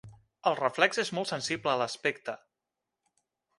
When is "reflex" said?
0.59-1.01